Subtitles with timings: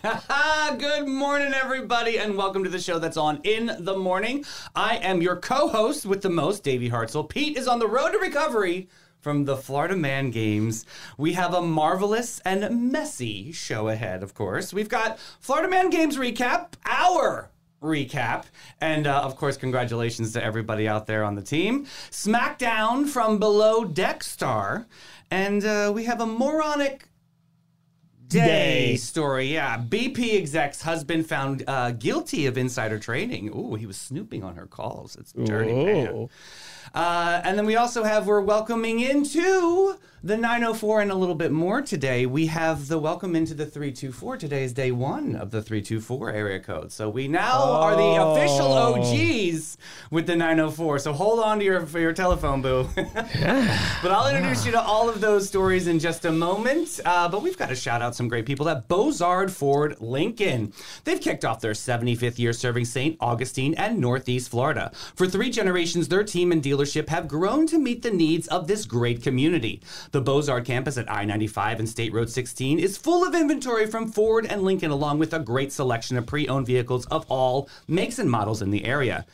[0.78, 4.44] Good morning, everybody, and welcome to the show that's on in the morning.
[4.76, 7.28] I am your co host with the most, Davey Hartzell.
[7.28, 8.88] Pete is on the road to recovery
[9.20, 10.86] from the Florida Man Games.
[11.16, 14.72] We have a marvelous and messy show ahead, of course.
[14.72, 17.50] We've got Florida Man Games recap, our
[17.82, 18.44] recap.
[18.80, 21.86] And uh, of course, congratulations to everybody out there on the team.
[22.12, 24.86] SmackDown from Below Deck Star.
[25.32, 27.08] And uh, we have a moronic
[28.28, 28.96] Day, Day.
[28.96, 29.52] story.
[29.54, 33.48] Yeah, BP exec's husband found uh, guilty of insider trading.
[33.48, 35.16] Ooh, he was snooping on her calls.
[35.16, 35.72] It's dirty.
[35.72, 36.28] man.
[36.94, 41.52] Uh, and then we also have we're welcoming into the 904 and a little bit
[41.52, 42.26] more today.
[42.26, 44.36] We have the welcome into the 324.
[44.36, 46.90] Today is day one of the 324 area code.
[46.90, 49.78] So we now are the official OGs
[50.10, 50.98] with the 904.
[50.98, 52.88] So hold on to your for your telephone, boo.
[52.96, 56.98] but I'll introduce you to all of those stories in just a moment.
[57.04, 60.72] Uh, but we've got to shout out some great people at Bozard Ford Lincoln.
[61.04, 63.16] They've kicked off their 75th year serving St.
[63.20, 64.90] Augustine and Northeast Florida.
[65.14, 68.84] For three generations, their team and dealership have grown to meet the needs of this
[68.84, 69.80] great community.
[70.10, 74.10] The Bozard campus at I 95 and State Road 16 is full of inventory from
[74.10, 78.18] Ford and Lincoln, along with a great selection of pre owned vehicles of all makes
[78.18, 79.26] and models in the area.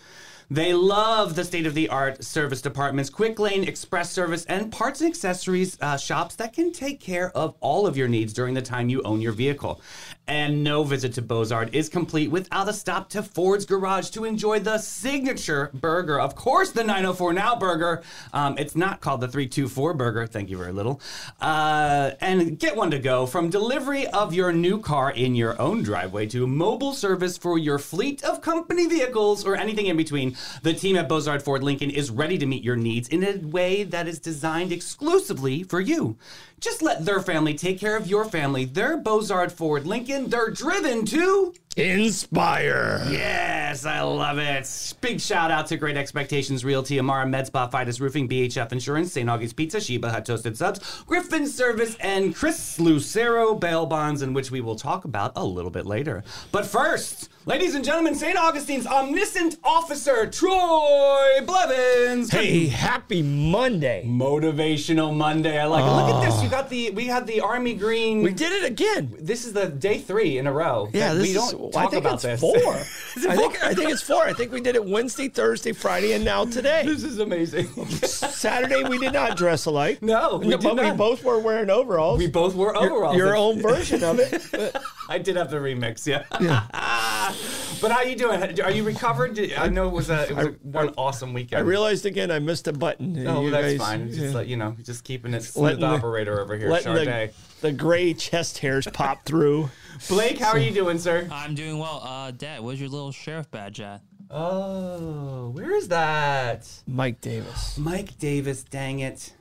[0.50, 5.00] They love the state of the art service departments, quick lane express service, and parts
[5.00, 8.62] and accessories uh, shops that can take care of all of your needs during the
[8.62, 9.80] time you own your vehicle.
[10.26, 14.58] And no visit to Bozard is complete without a stop to Ford's Garage to enjoy
[14.58, 16.18] the signature burger.
[16.18, 18.02] Of course, the 904 Now burger.
[18.32, 20.26] Um, it's not called the 324 burger.
[20.26, 21.02] Thank you very little.
[21.42, 25.82] Uh, and get one to go from delivery of your new car in your own
[25.82, 30.36] driveway to mobile service for your fleet of company vehicles or anything in between.
[30.62, 33.84] The team at Bozard Ford Lincoln is ready to meet your needs in a way
[33.84, 36.16] that is designed exclusively for you.
[36.64, 38.64] Just let their family take care of your family.
[38.64, 40.30] They're Bozard Ford Lincoln.
[40.30, 43.04] They're driven to Inspire.
[43.10, 44.94] Yes, I love it.
[45.00, 49.28] Big shout out to Great Expectations Realty, Amara MedSpa, Fidus Roofing, BHF Insurance, St.
[49.28, 54.52] August Pizza, Cheba Hut Toasted Subs, Griffin Service, and Chris Lucero Bail Bonds, in which
[54.52, 56.22] we will talk about a little bit later.
[56.52, 58.36] But first, ladies and gentlemen, St.
[58.38, 62.30] Augustine's omniscient officer, Troy Blevins.
[62.30, 64.04] Hey, happy Monday.
[64.06, 65.58] Motivational Monday.
[65.58, 65.90] I like it.
[65.90, 66.40] Look at this.
[66.40, 68.22] You got the, we had the Army Green.
[68.22, 69.16] We did it again.
[69.18, 70.88] this is the day three in a row.
[70.92, 71.63] Yeah, this we don't is.
[71.70, 72.40] Talk I think about it's this.
[72.40, 72.52] four.
[73.16, 73.68] It I think four?
[73.68, 74.22] I think it's four.
[74.24, 76.82] I think we did it Wednesday, Thursday, Friday, and now today.
[76.84, 77.68] This is amazing.
[77.86, 80.02] Saturday we did not dress alike.
[80.02, 82.18] No, we did but we both were wearing overalls.
[82.18, 83.16] we both wore overalls.
[83.16, 84.76] your own version of it.
[85.08, 86.24] I did have the remix, yeah.
[87.80, 88.60] but how you doing?
[88.60, 89.38] Are you recovered?
[89.56, 91.60] I know it was a it was a, one awesome weekend.
[91.60, 93.12] I realized again I missed a button.
[93.24, 94.08] No, You that's guys- fine.
[94.08, 94.30] Just yeah.
[94.32, 97.30] like you know, just keeping it smooth the- operator over here, letting Sade.
[97.60, 99.70] the, the gray chest hairs pop through.
[100.08, 101.28] Blake, how are you doing, sir?
[101.30, 102.02] I'm doing well.
[102.04, 104.02] Uh, Dad, where's your little sheriff badge at?
[104.30, 106.68] Oh, where is that?
[106.86, 107.78] Mike Davis.
[107.78, 109.32] Mike Davis, dang it.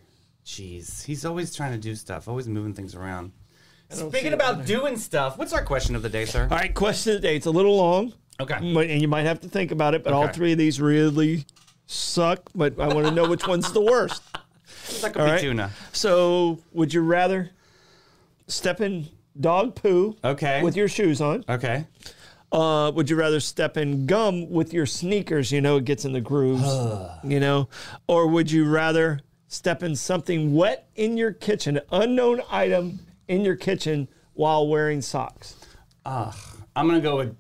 [0.46, 3.32] Jeez, he's always trying to do stuff, always moving things around.
[3.90, 6.44] Speaking see it about doing stuff, what's our question of the day, sir?
[6.50, 7.36] All right, question of the day.
[7.36, 8.14] It's a little long.
[8.40, 8.56] Okay.
[8.56, 10.34] And you might have to think about it, but all Okay.
[10.34, 11.46] three of these really
[11.86, 12.50] suck.
[12.56, 14.22] But I want to know which one's the worst.
[15.02, 15.42] That could All be right.
[15.42, 15.72] tuna.
[15.92, 17.52] So, would you rather
[18.48, 19.08] step in
[19.40, 20.62] dog poo Okay.
[20.64, 21.44] with your shoes on?
[21.50, 21.86] Okay.
[22.52, 25.52] Uh, would you rather step in gum with your sneakers?
[25.52, 26.64] You know, it gets in the grooves.
[27.24, 27.68] you know,
[28.08, 33.42] or would you rather step in something wet in your kitchen, an unknown item in
[33.44, 35.56] your kitchen while wearing socks?
[36.06, 36.32] I'm
[36.76, 37.36] gonna go with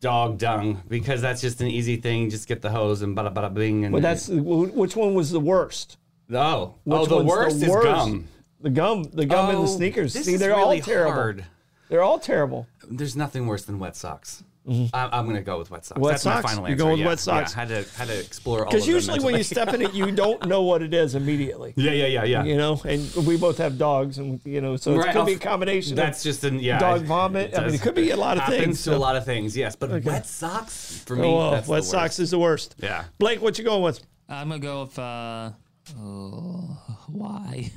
[0.00, 2.30] dog dung because that's just an easy thing.
[2.30, 3.84] Just get the hose and bada bada bing.
[3.84, 5.98] And But that's which one was the worst?
[6.32, 8.26] oh Which oh the one's worst is gum.
[8.66, 10.12] The gum, the gum and Oh, the sneakers.
[10.12, 11.12] This See, is they're really all terrible.
[11.12, 11.44] hard.
[11.88, 12.66] They're all terrible.
[12.90, 14.42] There's nothing worse than wet socks.
[14.68, 15.94] I, I'm gonna go with wet socks.
[15.98, 16.02] Mm-hmm.
[16.02, 16.46] Wet that's my socks?
[16.50, 16.82] final You're answer.
[16.82, 17.06] going with yeah.
[17.06, 17.52] wet socks?
[17.54, 19.82] Yeah, had to had to explore all of Because them usually when you step in
[19.82, 21.74] it, you don't know what it is immediately.
[21.76, 22.42] yeah yeah yeah yeah.
[22.42, 25.32] You know, and we both have dogs, and you know, so it Right, could be
[25.34, 25.94] a of- combination.
[25.94, 26.80] That's of just an yeah.
[26.80, 27.54] dog it- vomit.
[27.54, 28.82] I mean, does- it could be a lot of happens things.
[28.82, 29.56] to a lot of things.
[29.56, 31.28] Yes, but wet socks for me.
[31.28, 32.74] Oh, well, that's wet the socks is the worst.
[32.82, 33.04] Yeah.
[33.20, 34.00] Blake, what you going with?
[34.28, 35.50] I'm gonna go with uh,
[35.96, 36.76] oh,
[37.06, 37.70] why?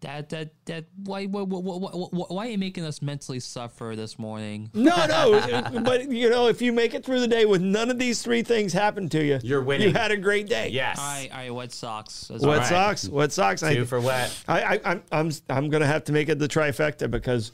[0.00, 3.94] Dad, Dad, Dad, why, why, why, why, why, why are you making us mentally suffer
[3.96, 4.70] this morning?
[4.74, 7.98] No, no, but you know, if you make it through the day with none of
[7.98, 9.88] these three things happen to you, You're winning.
[9.88, 10.68] You had a great day.
[10.68, 10.98] Yes.
[10.98, 12.28] All right, all right, wet socks.
[12.28, 12.68] That's Wet all right.
[12.68, 13.08] socks.
[13.08, 13.62] Wet socks.
[13.62, 14.36] I, Two for wet.
[14.46, 17.52] I, I, I'm, I'm, I'm going to have to make it the trifecta because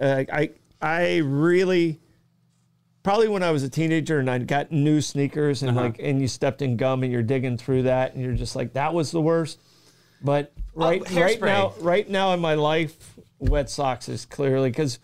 [0.00, 0.50] uh, I,
[0.82, 2.00] I really,
[3.04, 5.86] probably when I was a teenager and I got new sneakers and Uh-huh.
[5.86, 8.72] like, and you stepped in gum and you're digging through that and you're just like,
[8.72, 9.60] that was the worst.
[10.24, 12.96] But right, right Oh, now, right now in my life,
[13.38, 14.98] wet socks is clearly because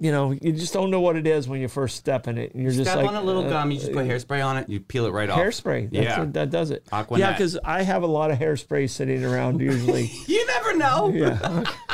[0.00, 2.52] you know, you just don't know what it is when you first step in it.
[2.52, 3.70] And you're just Step like on a little uh, gum.
[3.70, 4.68] You just put hairspray on it.
[4.68, 5.38] You peel it right off.
[5.38, 5.88] hairspray.
[5.92, 6.24] Yeah.
[6.32, 6.84] that does it.
[6.86, 7.18] Aquanet.
[7.18, 10.10] Yeah, because I have a lot of hairspray sitting around usually.
[10.26, 11.10] You never know.
[11.14, 11.64] yeah.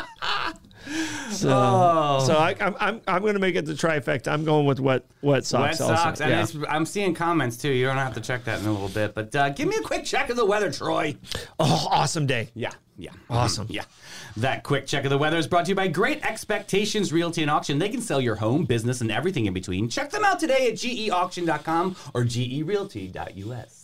[1.31, 2.25] So, Oh.
[2.26, 4.28] so I, I'm I'm I'm gonna make it the trifecta.
[4.28, 5.78] I'm going with wet wet socks.
[5.81, 6.20] Wet socks.
[6.20, 6.25] Also.
[6.25, 6.42] And Yeah.
[6.42, 7.70] it's, I'm seeing comments too.
[7.70, 9.14] You don't have to check that in a little bit.
[9.14, 11.16] But uh, give me a quick check of the weather, Troy.
[11.58, 12.50] Oh, awesome day.
[12.54, 13.10] Yeah, yeah.
[13.28, 13.69] Awesome.
[13.69, 13.84] Mhm, Yeah.
[14.37, 17.50] That quick check of the weather is brought to you by Great Expectations Realty and
[17.50, 17.78] Auction.
[17.78, 19.88] They can sell your home, business, and everything in between.
[19.88, 23.80] Check them out today at geauction.com or gerealty.us.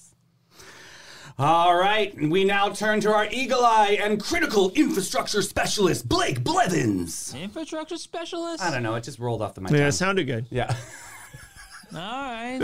[1.38, 7.34] All right, we now turn to our eagle eye and critical infrastructure specialist, Blake Blevins.
[7.34, 8.62] Infrastructure specialist.
[8.62, 9.86] I don't know, it just rolled off the my Yeah, tongue.
[9.88, 10.46] it sounded good.
[10.48, 10.74] Yeah.
[11.94, 12.58] All right.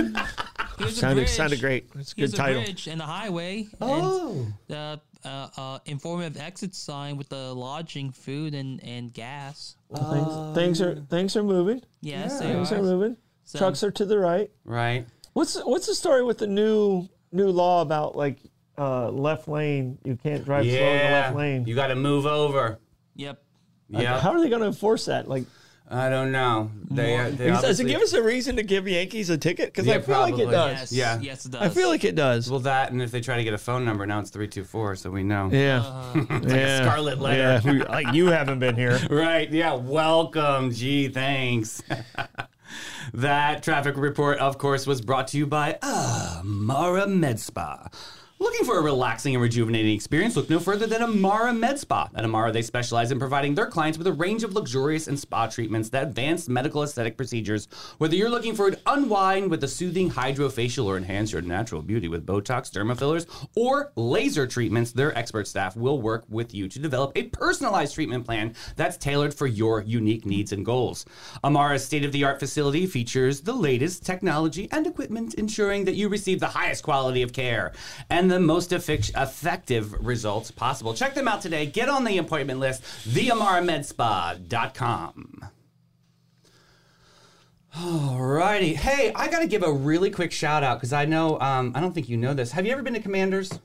[0.78, 1.28] Here's a Sounded bridge.
[1.30, 1.90] sounded great.
[1.96, 2.62] It's a Here's good a title.
[2.64, 3.68] bridge and a highway.
[3.80, 4.30] Oh.
[4.32, 9.76] And the uh, uh, informative exit sign with the lodging, food, and, and gas.
[9.94, 11.82] Things, things are things are moving.
[12.00, 12.82] Yes, they Things are are.
[12.82, 13.16] moving.
[13.44, 14.50] So- Trucks are to the right.
[14.64, 15.06] Right.
[15.34, 18.38] What's what's the story with the new new law about like
[18.82, 19.98] uh, left lane?
[20.04, 21.66] You can't drive slow in the left lane.
[21.66, 22.78] You got to move over.
[23.16, 23.42] Yep.
[23.88, 24.20] Yeah.
[24.20, 25.28] How are they going to enforce that?
[25.28, 25.44] Like,
[25.90, 26.70] I don't know.
[26.90, 29.66] They, More- uh, they does it give us a reason to give Yankees a ticket?
[29.66, 30.90] Because Yeah, I feel like it does.
[30.90, 30.92] Yes.
[30.92, 31.20] Yeah.
[31.20, 31.60] Yes, it does.
[31.60, 32.50] I feel like it does.
[32.50, 35.10] Well, that, and if they try to get a phone number, now it's 324, so
[35.10, 35.50] we know.
[35.52, 35.80] yeah.
[35.80, 36.40] Uh-huh.
[36.46, 36.80] yeah.
[36.82, 37.38] scarlet letter.
[37.68, 37.72] Yeah.
[37.72, 38.98] We- like you haven't been here.
[39.10, 40.72] Right, yeah, welcome.
[40.72, 41.82] Gee, thanks.
[43.14, 47.88] that traffic report, of course, was brought to you by uh, Amara Med Spa.
[48.42, 50.34] Looking for a relaxing and rejuvenating experience?
[50.34, 52.08] Look no further than Amara Med Spa.
[52.12, 55.46] At Amara, they specialize in providing their clients with a range of luxurious and spa
[55.46, 57.68] treatments that advance medical aesthetic procedures.
[57.98, 62.08] Whether you're looking for an unwind with a soothing hydrofacial or enhance your natural beauty
[62.08, 67.12] with Botox, dermafillers, or laser treatments, their expert staff will work with you to develop
[67.14, 71.06] a personalized treatment plan that's tailored for your unique needs and goals.
[71.44, 76.08] Amara's state of the art facility features the latest technology and equipment, ensuring that you
[76.08, 77.72] receive the highest quality of care
[78.10, 80.94] and the most effic- effective results possible.
[80.94, 81.66] Check them out today.
[81.66, 85.48] Get on the appointment list, theamaramedspa.com.
[87.76, 88.74] Alrighty.
[88.74, 91.80] Hey, I got to give a really quick shout out because I know, um, I
[91.80, 92.52] don't think you know this.
[92.52, 93.58] Have you ever been to Commanders?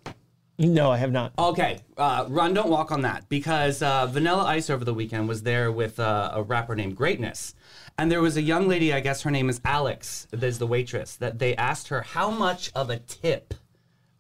[0.60, 1.34] No, I have not.
[1.38, 5.44] Okay, uh, run, don't walk on that because uh, Vanilla Ice over the weekend was
[5.44, 7.54] there with uh, a rapper named Greatness.
[7.98, 11.16] And there was a young lady, I guess her name is Alex, there's the waitress,
[11.18, 13.54] that they asked her how much of a tip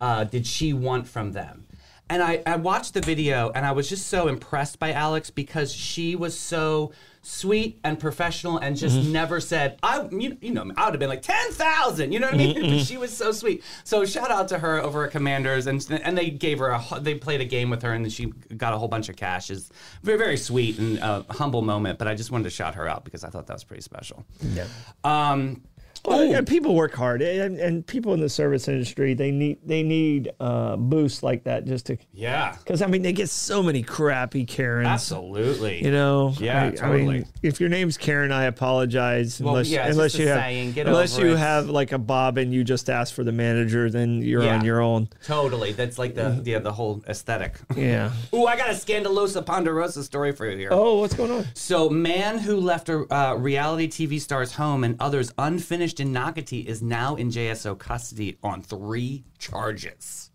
[0.01, 1.65] uh, did she want from them.
[2.09, 5.73] And I, I watched the video and I was just so impressed by Alex because
[5.73, 10.85] she was so sweet and professional and just never said, I, you, you know, I
[10.85, 12.77] would have been like 10,000, you know what I mean?
[12.77, 13.61] But she was so sweet.
[13.83, 17.15] So shout out to her over at Commanders and, and they gave her a, they
[17.15, 19.49] played a game with her and then she got a whole bunch of cash.
[19.49, 19.69] Is
[20.01, 23.03] very, very sweet and uh, humble moment, but I just wanted to shout her out
[23.03, 24.25] because I thought that was pretty special.
[24.41, 24.67] Yeah.
[25.03, 25.63] Um,
[26.07, 29.83] Well, yeah, people work hard, and, and people in the service industry they need they
[29.83, 33.83] need uh, boosts like that just to yeah, because I mean they get so many
[33.83, 34.87] crappy Karens.
[34.87, 35.83] absolutely.
[35.83, 37.05] You know, Yeah, I, I totally.
[37.05, 39.41] mean, if your name's Karen, I apologize.
[39.41, 41.37] Well, unless yeah, unless you have saying, unless you it.
[41.39, 44.57] have like a Bob and you just ask for the manager, then you're Yeah.
[44.59, 45.09] on your own.
[45.25, 45.73] Totally.
[45.73, 47.55] That's like the yeah, the whole aesthetic.
[47.75, 48.11] Yeah.
[48.33, 50.69] Ooh, I got a scandalosa ponderosa story for you here.
[50.71, 51.45] Oh, what's going on?
[51.53, 56.81] So, man who left a uh, reality TV star's home and others unfinished Nocatee is
[56.81, 60.31] now in JSO custody on three charges.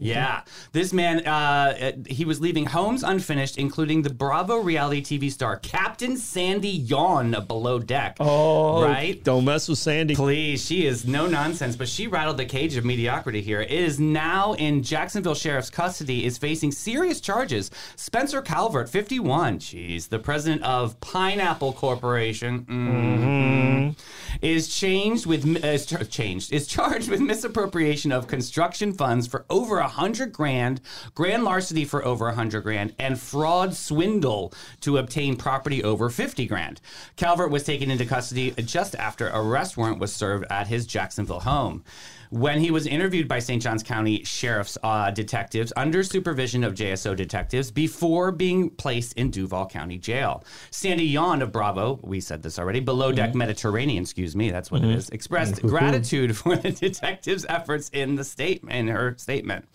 [0.00, 0.42] Yeah,
[0.72, 6.16] this man, uh, he was leaving homes unfinished, including the Bravo reality TV star Captain
[6.16, 8.16] Sandy Yawn Below Deck.
[8.18, 9.22] Oh, right.
[9.22, 10.14] Don't mess with Sandy.
[10.14, 13.60] Please, she is no nonsense, but she rattled the cage of mediocrity here.
[13.60, 17.70] It is now in Jacksonville Sheriff's custody, is facing serious charges.
[17.96, 23.96] Spencer Calvert, 51, jeez, the president of Pineapple Corporation, mhm,
[24.40, 29.44] is changed with uh, is char- changed is charged with misappropriation of construction funds for
[29.50, 30.80] over a hundred grand,
[31.14, 36.46] grand larceny for over a hundred grand, and fraud swindle to obtain property over fifty
[36.46, 36.80] grand.
[37.16, 41.84] Calvert was taken into custody just after arrest warrant was served at his Jacksonville home.
[42.30, 43.60] When he was interviewed by St.
[43.60, 49.66] Johns County Sheriff's uh, detectives under supervision of JSO detectives before being placed in Duval
[49.66, 54.50] County Jail, Sandy Yawn of Bravo, we said this already, Below Deck Mediterranean, excuse me,
[54.50, 59.16] that's what it is, expressed gratitude for the detectives' efforts in the statement, in her
[59.18, 59.66] statement.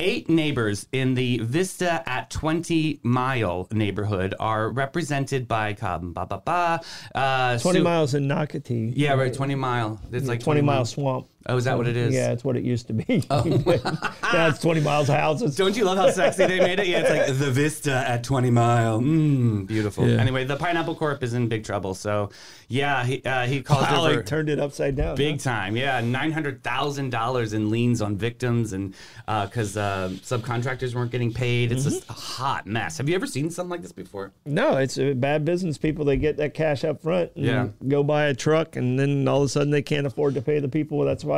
[0.00, 6.42] Eight neighbors in the Vista at 20 Mile neighborhood are represented by um, ba ba
[6.44, 6.80] ba.
[7.14, 8.94] Uh, 20 Su- miles in Nocatee.
[8.96, 9.32] Yeah, right.
[9.32, 10.00] 20 Mile.
[10.10, 11.28] It's like 20 mile swamp.
[11.46, 12.14] Oh, is that what it is?
[12.14, 13.24] Yeah, it's what it used to be.
[13.30, 13.42] Oh.
[14.32, 15.56] now it's 20 miles of houses.
[15.56, 16.86] Don't you love how sexy they made it?
[16.86, 19.00] Yeah, it's like the Vista at 20 Mile.
[19.00, 20.06] Mmm, beautiful.
[20.08, 20.16] Yeah.
[20.18, 21.94] Anyway, the Pineapple Corp is in big trouble.
[21.94, 22.30] So,
[22.68, 25.16] yeah, he uh, he calls Wow, over turned it upside down.
[25.16, 25.50] big huh?
[25.50, 25.76] time.
[25.76, 28.94] Yeah, nine hundred thousand dollars in liens on victims, and
[29.26, 31.72] because uh, subcontractors weren't getting paid.
[31.72, 32.98] It's just a hot mess.
[32.98, 34.32] Have you ever seen something like this before?
[34.46, 35.78] No, it's bad business.
[35.78, 37.68] People they get that cash up front, and Yeah.
[37.88, 40.60] go buy a truck, and then all of a sudden they can't afford to pay
[40.60, 41.02] the people.
[41.04, 41.31] That's why,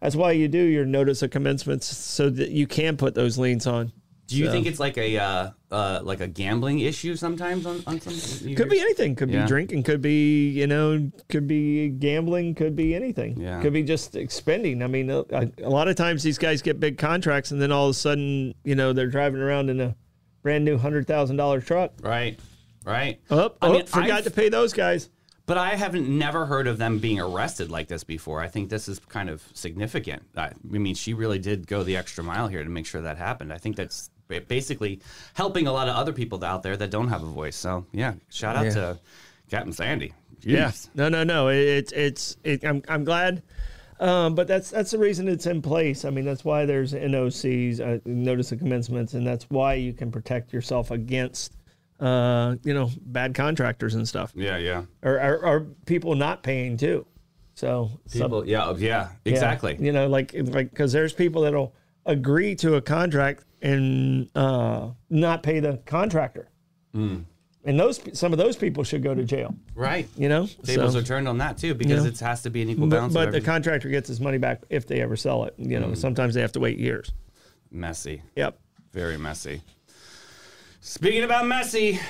[0.00, 3.66] that's why you do your notice of commencements so that you can put those liens
[3.66, 3.92] on.
[4.28, 7.82] Do you So- think it's like a uh, uh, like a gambling issue sometimes on
[7.86, 8.54] on some?
[8.54, 9.14] Could be anything.
[9.14, 9.42] Could Yeah.
[9.42, 9.82] be drinking.
[9.82, 11.10] Could be you know.
[11.28, 12.54] Could be gambling.
[12.54, 13.38] Could be anything.
[13.38, 13.60] Yeah.
[13.60, 14.82] Could be just spending.
[14.82, 15.24] I mean, a,
[15.62, 18.54] a lot of times these guys get big contracts, and then all of a sudden,
[18.64, 19.96] you know, they're driving around in a
[20.42, 21.92] brand new hundred thousand dollar truck.
[22.00, 22.38] Right,
[22.86, 23.20] right.
[23.30, 25.10] Oh, I oh, mean, forgot I've- to pay those guys.
[25.44, 28.40] But I haven't never heard of them being arrested like this before.
[28.40, 30.22] I think this is kind of significant.
[30.36, 33.18] I, I mean, she really did go the extra mile here to make sure that
[33.18, 33.52] happened.
[33.52, 34.08] I think that's
[34.48, 35.00] basically
[35.34, 37.56] helping a lot of other people out there that don't have a voice.
[37.56, 38.70] So yeah, shout out Yeah.
[38.74, 38.98] to
[39.50, 40.14] Captain Sandy.
[40.42, 40.72] Yeah.
[40.94, 41.48] No, no, no.
[41.48, 43.42] It, it's it's I'm I'm glad.
[44.00, 46.04] Um, but that's that's the reason it's in place.
[46.04, 50.10] I mean, that's why there's NOCs, uh, notice of commencements, and that's why you can
[50.10, 51.52] protect yourself against,
[52.02, 54.82] uh, you know, bad contractors and stuff, Yeah, yeah.
[55.02, 57.06] or, or people not paying too.
[57.54, 59.76] So People, yeah, yeah, yeah, exactly.
[59.78, 61.74] You know, like like because there's people that'll
[62.06, 66.48] agree to a contract and uh, not pay the contractor,
[66.92, 67.18] Hmm.
[67.64, 69.54] and those some of those people should go to jail.
[69.74, 70.08] Right.
[70.16, 72.10] You know, Tables So- are turned on that too because Yeah.
[72.10, 73.14] it has to be an equal balance.
[73.14, 75.54] but of the contractor gets his money back if they ever sell it.
[75.58, 75.96] You know, Mm.
[75.96, 77.12] sometimes they have to wait years.
[77.70, 78.22] messy.
[78.36, 78.58] Yep.
[78.92, 79.62] Very messy.
[80.84, 82.00] Speaking about messy,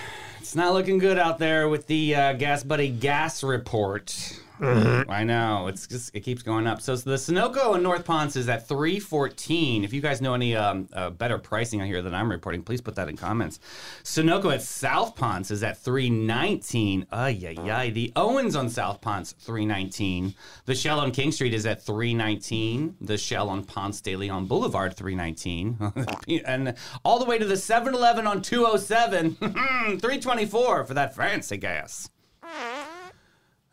[0.41, 4.41] it's not looking good out there with the uh, Gas Buddy gas report.
[4.63, 6.81] I know it's just it keeps going up.
[6.81, 9.85] So the Sunoco in North Ponce is at three fourteen.
[9.85, 12.81] If you guys know any um, uh, better pricing out here than I'm reporting, please
[12.81, 13.59] put that in comments.
[14.05, 17.07] Sunoco at South Ponce is at three nineteen.
[17.11, 17.91] Ay yeah yeah.
[17.91, 20.35] The Owens on South Ponce three nineteen.
[20.67, 22.97] The Shell on King Street is at three nineteen.
[23.01, 25.77] The Shell on Ponce de Leon Boulevard three nineteen,
[26.45, 29.37] and all the way to the 7-Eleven on two oh seven
[30.01, 32.12] three twenty four for that fancy gas.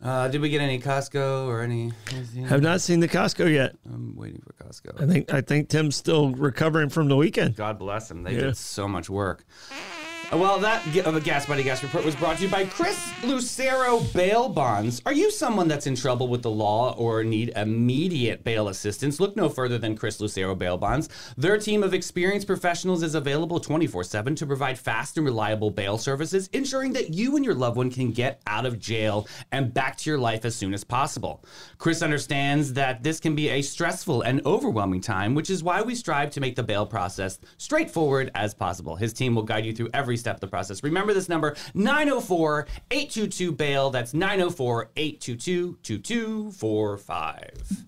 [0.02, 1.92] Uh, did we get any Costco or any?
[2.48, 3.76] Have not seen the Costco yet.
[3.86, 5.02] I'm waiting for Costco.
[5.02, 7.56] I think I think Tim's still recovering from the weekend.
[7.58, 8.24] God bless them.
[8.24, 8.42] They Yeah.
[8.42, 9.44] did so much work.
[10.32, 13.12] Uh, Well, that of a Gas Buddy Gas report was brought to you by Chris
[13.24, 15.02] Lucero Bail Bonds.
[15.06, 19.20] Are you someone that's in trouble with the law or need immediate bail assistance?
[19.20, 21.10] Look no further than Chris Lucero Bail Bonds.
[21.36, 25.98] Their team of experienced professionals is available 24 7 to provide fast and reliable bail
[25.98, 29.98] services, ensuring that you and your loved one can get out of jail and back
[29.98, 31.44] to your life as soon as possible.
[31.80, 35.96] Chris understands that this can be a stressful and overwhelming time, which is why we
[35.96, 38.96] strive to make the bail process straightforward as possible.
[38.96, 40.84] His team will guide you through every step the process.
[40.84, 43.90] Remember this number 904 822 bail.
[43.90, 47.86] That's 904 822 2245.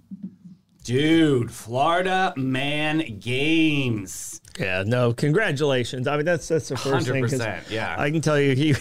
[0.84, 4.42] Dude, Florida Man Games.
[4.60, 6.08] Yeah, no, congratulations.
[6.08, 7.24] I mean, that's that's the first thing.
[7.24, 7.96] 'cause 100%, yeah.
[7.98, 8.74] I can tell you, he,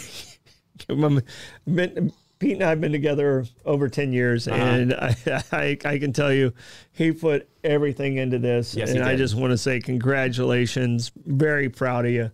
[2.38, 4.56] Pete and I have been together over ten years, Uh-huh.
[4.62, 5.14] and I,
[5.52, 6.54] I I can tell you,
[6.92, 11.12] he put everything into this, Yes, he and I just want to say congratulations.
[11.26, 12.30] Very proud of you.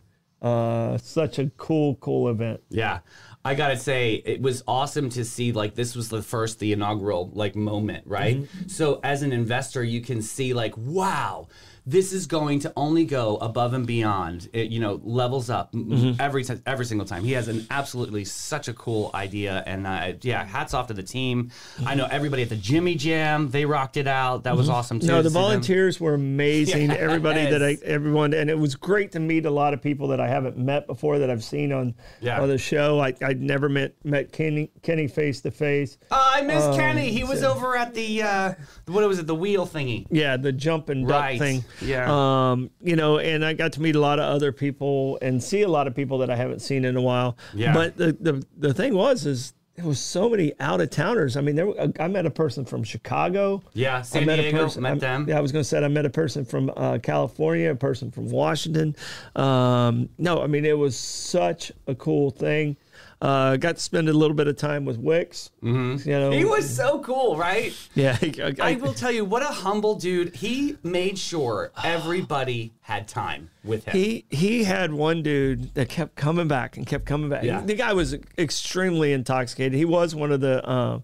[0.46, 2.60] Uh, such a cool, cool event.
[2.68, 3.00] Yeah.
[3.44, 7.30] I gotta say, it was awesome to see like this was the first, the inaugural
[7.32, 8.38] like moment, right?
[8.38, 8.68] Mm-hmm.
[8.68, 11.48] So as an investor, you can see like, wow,
[11.88, 14.48] this is going to only go above and beyond.
[14.52, 16.20] It, you know, levels up Mm-hmm.
[16.20, 17.22] every every single time.
[17.24, 21.02] He has an absolutely such a cool idea, and uh, yeah, hats off to the
[21.02, 21.50] team.
[21.84, 24.44] I know everybody at the Jimmy Jam, they rocked it out.
[24.44, 25.06] That was awesome too.
[25.06, 25.14] Mm-hmm.
[25.16, 25.32] No, the them.
[25.42, 26.90] volunteers were amazing.
[27.06, 30.20] Everybody that I, everyone, and it was great to meet a lot of people that
[30.20, 32.40] I haven't met before that I've seen on Yeah.
[32.40, 33.00] on the show.
[33.00, 35.98] I I'd never met met Kenny Kenny face to face.
[36.10, 37.10] Uh, I miss Um, Kenny.
[37.12, 38.54] He was over at the uh,
[38.86, 39.26] what was it?
[39.26, 40.06] The wheel thingy.
[40.10, 41.38] Yeah, the jump and duck Right.
[41.38, 41.64] thing.
[41.80, 42.06] Yeah.
[42.52, 45.62] Um, you know, and I got to meet a lot of other people and see
[45.62, 47.36] a lot of people that I haven't seen in a while.
[47.54, 47.72] Yeah.
[47.74, 51.36] But the the, the thing was is there was so many out of towners.
[51.36, 53.62] I mean, there were- I met a person from Chicago.
[53.74, 54.82] Yeah, I met Diego, a person.
[54.82, 55.26] met I, them.
[55.28, 58.10] Yeah, I was going to say I met a person from uh, California, a person
[58.10, 58.96] from Washington.
[59.34, 62.76] Um, no, I mean it was such a cool thing.
[63.20, 65.50] Uh, got to spend a little bit of time with Wix.
[65.62, 66.08] Mm-hmm.
[66.08, 67.72] You know, He was so cool, right?
[67.94, 70.34] Yeah, I, I will tell you, what a humble dude.
[70.36, 73.96] He made sure everybody had time with him.
[73.96, 77.42] He he had one dude that kept coming back and kept coming back.
[77.42, 77.60] Yeah.
[77.60, 79.72] The guy was extremely intoxicated.
[79.74, 81.00] He was one of the uh,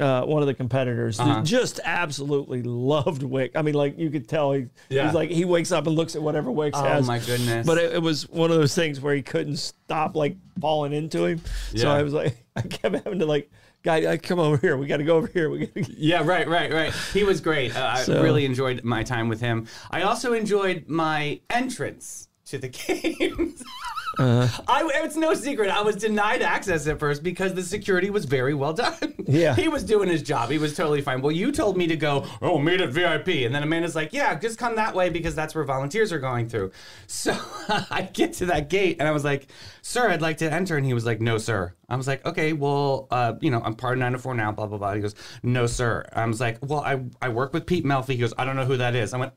[0.00, 1.42] uh, one of the competitors, Uh-huh.
[1.42, 3.52] just absolutely loved Wick.
[3.54, 5.06] I mean, like you could tell he, Yeah.
[5.06, 7.04] he's like he wakes up and looks at whatever Wicks Oh, has.
[7.04, 7.66] Oh my goodness.
[7.66, 11.24] But it, it was one of those things where he couldn't stop like falling into
[11.24, 11.40] him.
[11.74, 13.50] So I was like, I kept having to like,
[13.82, 14.76] guy, like, come over here.
[14.76, 15.48] We got to go over here.
[15.50, 15.92] We got to.
[15.96, 16.92] Yeah, right, right, right.
[17.12, 17.74] He was great.
[17.76, 19.66] Uh, I really enjoyed my time with him.
[19.90, 23.62] I also enjoyed my entrance to the games.
[24.18, 24.62] Uh-huh.
[24.66, 25.70] I, it's no secret.
[25.70, 28.94] I was denied access at first because the security was very well done.
[29.28, 29.54] Yeah.
[29.54, 30.48] he was doing his job.
[30.48, 31.20] He was totally fine.
[31.20, 32.24] Well, you told me to go.
[32.40, 35.54] Oh, meet at VIP, and then Amanda's like, "Yeah, just come that way because that's
[35.54, 36.72] where volunteers are going through."
[37.08, 37.32] So
[37.68, 39.48] I get to that gate, and I was like,
[39.88, 42.52] "Sir, I'd like to enter," and he was like, "No, sir." I was like, "Okay,
[42.52, 44.92] well, uh, you know, I'm part of 904 now." Blah blah blah.
[44.92, 48.16] He goes, "No, sir." I was like, "Well, I I work with Pete Melfi." He
[48.18, 49.32] goes, "I don't know who that is." I went,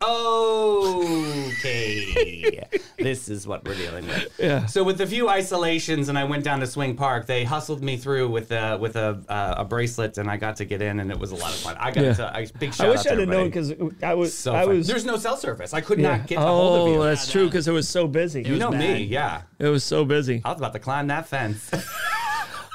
[1.41, 2.67] "Okay,
[2.99, 4.65] this is what we're dealing with." Yeah.
[4.65, 7.27] So with a few isolations, and I went down to Swing Park.
[7.27, 10.65] They hustled me through with a with a uh, a bracelet, and I got to
[10.65, 11.77] get in, and it was a lot of fun.
[11.79, 12.13] I got Yeah.
[12.13, 14.37] to a big shout I wish out I'd have known because I was.
[14.37, 14.77] So I fun.
[14.77, 14.87] was.
[14.87, 15.73] There's no cell service.
[15.73, 16.17] I could yeah.
[16.17, 16.99] not get a hold of you.
[17.01, 18.43] Oh, that's true because it was so busy.
[18.43, 19.43] you know was me, yeah.
[19.61, 20.41] It was so busy.
[20.43, 21.69] I was about to climb that fence.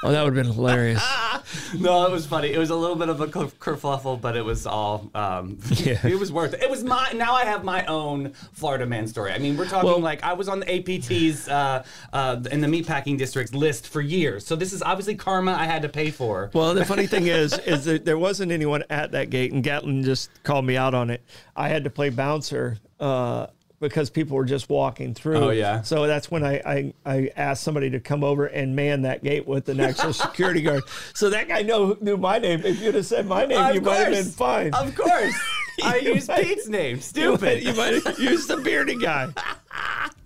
[0.03, 1.03] Oh, that would have been hilarious.
[1.79, 2.53] no, it was funny.
[2.53, 5.09] It was a little bit of a ker- kerfuffle, but it was all.
[5.15, 6.05] Um, Yeah.
[6.05, 6.61] it was worth it.
[6.61, 7.11] It was my.
[7.15, 9.31] Now I have my own Florida man story.
[9.31, 12.67] I mean, we're talking Well- like I was on the APT's uh, uh, in the
[12.67, 14.45] meatpacking districts list for years.
[14.45, 16.51] So this is obviously karma I had to pay for.
[16.53, 20.03] Well, the funny thing is, is that there wasn't anyone at that gate, and Gatlin
[20.03, 21.23] just called me out on it.
[21.55, 23.47] I had to play bouncer uh,
[23.79, 25.37] because people were just walking through.
[25.37, 25.81] Oh, yeah.
[25.83, 29.47] So that's when I, I I asked somebody to come over and man that gate
[29.47, 30.83] with an actual security guard.
[31.13, 32.61] So that guy know, knew my name.
[32.65, 34.73] If you'd have said my name, Of you might have been fine.
[34.73, 35.35] Of course,
[35.83, 36.95] I used might- Pete's name.
[36.97, 37.41] you Stupid.
[37.41, 39.27] might, you might have used the bearded guy.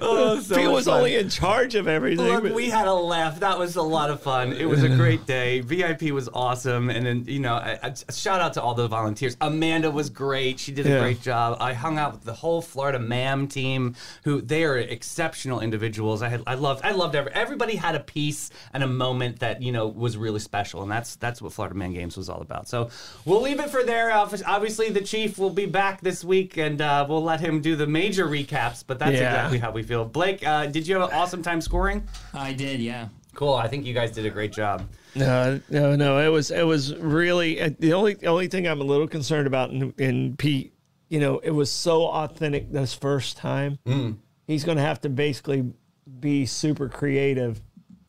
[0.00, 0.98] oh, so he was fun.
[0.98, 2.26] only in charge of everything.
[2.26, 3.40] Look, but- we had a laugh.
[3.40, 4.52] That was a lot of fun.
[4.52, 5.60] It was a great day.
[5.60, 9.36] VIP was awesome, and then you know, I, I- shout out to all the volunteers.
[9.40, 10.60] Amanda was great.
[10.60, 11.00] She did a Yeah.
[11.00, 11.58] great job.
[11.60, 13.94] I hung out with the whole Florida Man team,
[14.24, 16.22] who they are exceptional individuals.
[16.22, 19.62] I had, I loved, I loved every, everybody had a piece and a moment that
[19.62, 22.68] you know was really special, and that's that's what Florida Man Games was all about.
[22.68, 22.90] So
[23.24, 24.12] we'll leave it for there.
[24.12, 27.86] Obviously, the chief will be back this week, and uh, we'll let him do the
[27.86, 28.84] major recaps.
[28.86, 29.31] But that's Yeah.
[29.34, 30.04] Exactly how we feel.
[30.04, 32.06] Blake, uh, did you have an awesome time scoring?
[32.34, 33.08] I did, yeah.
[33.34, 33.54] Cool.
[33.54, 34.86] I think you guys did a great job.
[35.14, 36.18] No, no, no.
[36.18, 39.70] It was it was really uh, the only only thing I'm a little concerned about
[39.70, 40.74] in, in Pete.
[41.08, 43.78] You know, it was so authentic this first time.
[43.86, 44.18] Mm.
[44.46, 45.72] He's going to have to basically
[46.20, 47.60] be super creative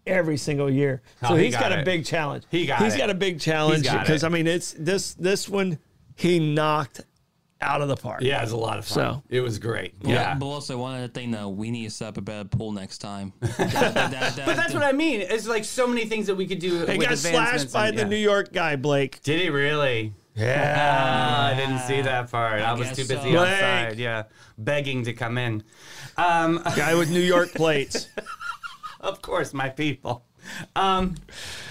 [0.05, 1.01] every single year.
[1.21, 2.43] Oh, so he he's got got, a big challenge.
[2.49, 2.97] He got He's it.
[2.97, 4.23] got a big challenge because.
[4.23, 5.79] I mean it's this this one
[6.15, 7.01] he knocked
[7.63, 8.21] out of the park.
[8.21, 8.95] Yeah, it was a lot of fun.
[8.95, 9.93] So- it was great.
[10.04, 10.13] Yeah.
[10.13, 10.36] Yeah.
[10.36, 12.99] But also, one other thing, though, we need to set up a better pool next
[12.99, 13.34] time.
[13.41, 13.58] That-
[13.93, 15.21] that- that- But that's what I mean.
[15.21, 16.86] It's like so many things that we could do.
[16.86, 18.08] He with got slashed by and- the yeah.
[18.10, 19.21] New York guy Blake.
[19.23, 20.13] Did he really?
[20.36, 20.76] Yeah.
[20.78, 22.60] Ah, I didn't see that part.
[22.62, 23.39] I, was too busy so.
[23.39, 23.86] outside.
[23.89, 23.99] Blake.
[23.99, 24.23] Yeah,
[24.58, 25.63] begging to come in.
[26.17, 28.08] Um, guy with New York plates.
[28.99, 30.26] of course, my people.
[30.75, 31.15] Um,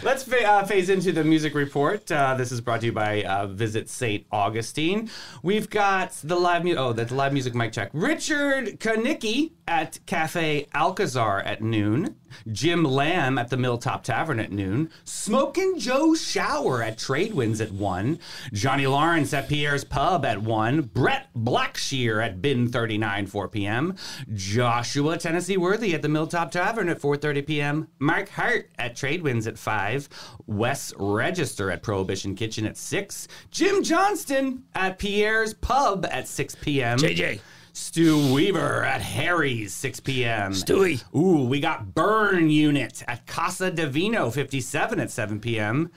[0.02, 2.10] let's fa- uh, phase into the music report.
[2.10, 4.26] Uh, this is brought to you by uh, Visit St.
[4.30, 5.10] Augustine.
[5.42, 6.80] We've got the live music.
[6.80, 7.90] Oh, that's the live music mic check.
[7.92, 12.16] Richard Kanicki at Cafe Alcazar at noon.
[12.50, 14.90] Jim Lamb at the Milltop Tavern at noon.
[15.04, 18.18] Smokin' Joe Shower at Tradewinds at 1.
[18.52, 20.82] Johnny Lawrence at Pierre's Pub at 1.
[20.82, 23.96] Brett Blackshear at Bin 39, 4 p.m.
[24.32, 27.88] Joshua Tennessee Worthy at the Milltop Tavern at 4.30 p.m.
[27.98, 30.08] Mark Hart at Tradewinds at 5.
[30.46, 33.28] Wes Register at Prohibition Kitchen at 6.
[33.50, 36.98] Jim Johnston at Pierre's Pub at 6 p.m.
[36.98, 37.40] JJ.
[37.74, 40.52] Stu Weaver at Harry's, 6 p.m.
[40.52, 41.02] Stewie.
[41.16, 45.90] Ooh, we got Burn Unit at Casa Del Vino, 57 at 7 p.m.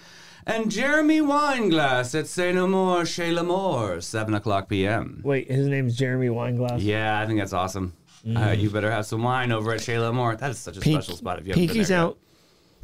[0.48, 5.22] And Jeremy Wineglass at Say No More, Chez L'Amour, 7 o'clock p.m.
[5.24, 6.78] Wait, his name's Jeremy Weinglass.
[6.82, 7.94] Yeah, I think that's awesome.
[8.26, 8.48] Mm.
[8.50, 10.36] Uh, you better have some wine over at Chez L'Amour.
[10.38, 12.04] That is such a Pink- special spot if you haven't been Pinky's there yet.
[12.06, 12.18] out.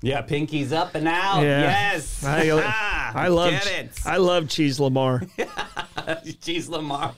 [0.04, 1.44] Yeah, Pinky's up and out.
[1.44, 1.62] Yeah.
[1.62, 2.24] Yes.
[2.26, 2.50] I,
[3.16, 3.92] I love Get it.
[4.06, 5.22] I love cheese Lamar.
[6.42, 7.14] Jeez, Lamar.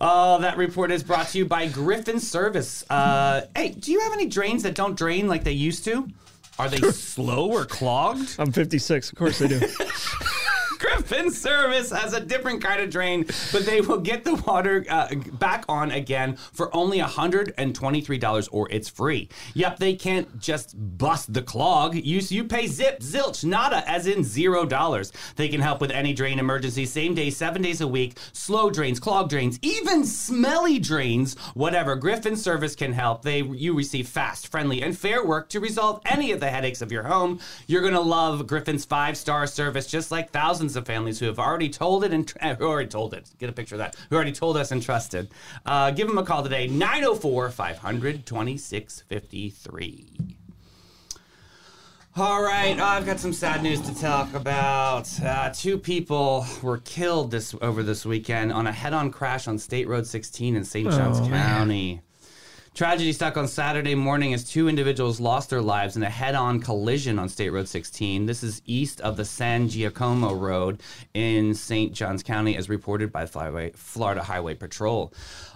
[0.00, 2.84] oh, that report is brought to you by Griffin Service.
[2.90, 6.08] Uh, hey, do you have any drains that don't drain like they used to?
[6.58, 8.34] Are they slow or clogged?
[8.38, 9.10] I'm 56.
[9.12, 9.60] Of course they do.
[10.78, 14.84] Griff, Griffin Service has a different kind of drain, but they will get the water
[14.88, 19.28] uh, back on again for only $123 or it's free.
[19.54, 21.94] Yep, they can't just bust the clog.
[21.94, 25.12] You, you pay zip, zilch, nada, as in zero dollars.
[25.36, 29.00] They can help with any drain emergency, same day, seven days a week, slow drains,
[29.00, 31.96] clog drains, even smelly drains, whatever.
[31.96, 33.22] Griffin Service can help.
[33.22, 36.92] They You receive fast, friendly, and fair work to resolve any of the headaches of
[36.92, 37.40] your home.
[37.66, 41.38] You're going to love Griffin's five star service, just like thousands of families who have
[41.38, 43.30] already told it and who already told it.
[43.38, 43.96] Get a picture of that.
[44.10, 45.28] Who already told us and trusted.
[45.66, 50.06] Uh, give them a call today 904 500 2653.
[52.16, 55.08] All right, I've got some sad news to talk about.
[55.22, 59.86] Uh, two people were killed this over this weekend on a head-on crash on State
[59.86, 60.90] Road 16 in St.
[60.90, 62.00] Johns County.
[62.78, 67.18] Tragedy struck on Saturday morning as two individuals lost their lives in a head-on collision
[67.18, 68.24] on State Road 16.
[68.26, 70.80] This is east of the San Giacomo Road
[71.12, 71.92] in St.
[71.92, 75.12] Johns County, as reported by Florida Highway Patrol.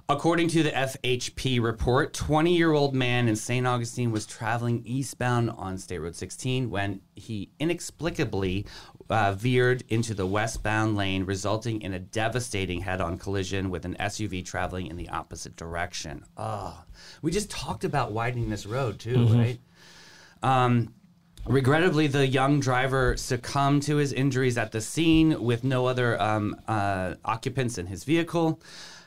[0.09, 3.67] According to the FHP report, 20 year old man in St.
[3.67, 8.67] Augustine was traveling eastbound on State Road 16 when he inexplicably
[9.09, 13.97] uh, veered into the westbound lane, resulting in a devastating head on collision with an
[14.01, 16.25] SUV traveling in the opposite direction.
[16.37, 16.83] Oh,
[17.23, 19.59] we just talked about widening this road, too, right?
[20.43, 20.95] Um,
[21.45, 26.55] Regrettably, the young driver succumbed to his injuries at the scene with no other um,
[26.69, 28.61] uh, occupants in his vehicle.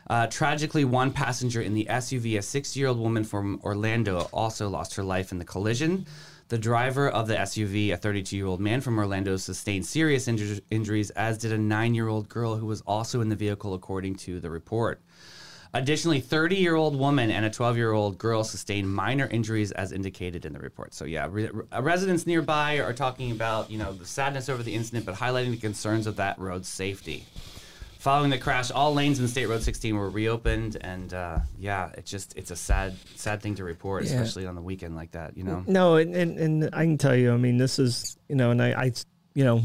[0.07, 4.69] Uh, tragically, one passenger in the SUV, a 60 year old woman from Orlando, also
[4.69, 6.05] lost her life in the collision.
[6.47, 10.61] The driver of the SUV, a 32 year old man from Orlando, sustained serious inju-
[10.69, 14.15] injuries, as did a nine year old girl who was also in the vehicle, according
[14.15, 15.01] to the report.
[15.73, 19.91] Additionally, 30 year old woman and a 12 year old girl sustained minor injuries as
[19.91, 20.93] indicated in the report.
[20.93, 24.75] So, yeah, re- uh, residents nearby are talking about, you know, the sadness over the
[24.75, 27.25] incident, but highlighting the concerns of that road's safety.
[28.05, 32.11] Following the crash, all lanes in State Road 16 were reopened, and uh, yeah, it's
[32.11, 34.11] just it's a sad, sad thing to report, Yeah.
[34.11, 35.35] especially on the weekend like that.
[35.35, 38.35] You know, No, and, and and I can tell you, I mean, this is you
[38.35, 38.91] know, and I, I
[39.33, 39.63] you know,